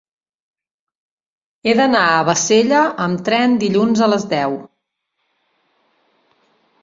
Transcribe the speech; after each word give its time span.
He 1.67 1.73
d'anar 1.79 2.01
a 2.13 2.23
Bassella 2.29 2.79
amb 3.05 3.21
tren 3.27 3.53
dilluns 3.65 4.01
a 4.05 4.09
les 4.13 4.27
deu. 4.31 4.57